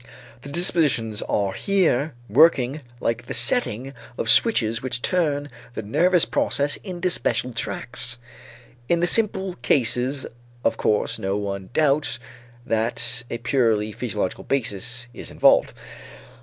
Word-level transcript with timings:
The 0.41 0.49
dispositions 0.49 1.21
are 1.29 1.53
here 1.53 2.15
working 2.27 2.81
like 2.99 3.27
the 3.27 3.35
setting 3.35 3.93
of 4.17 4.31
switches 4.31 4.81
which 4.81 5.03
turn 5.03 5.47
the 5.75 5.83
nervous 5.83 6.25
process 6.25 6.77
into 6.77 7.07
special 7.11 7.53
tracks. 7.53 8.17
In 8.89 8.99
the 8.99 9.05
simple 9.05 9.57
cases, 9.61 10.25
of 10.63 10.75
course 10.75 11.19
no 11.19 11.37
one 11.37 11.69
doubts 11.73 12.17
that 12.65 13.21
a 13.29 13.37
purely 13.37 13.91
physiological 13.91 14.43
basis 14.45 15.05
is 15.13 15.29
involved. 15.29 15.71